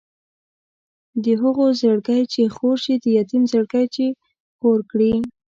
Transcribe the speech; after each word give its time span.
د 1.23 1.25
هغو 1.41 1.65
زړګی 1.79 2.21
چې 2.33 2.41
خور 2.55 2.77
شي 2.83 2.95
د 3.03 3.05
یتیم 3.17 3.43
زړګی 3.51 3.85
چې 3.95 4.05
خور 4.57 4.79
کړي. 4.91 5.13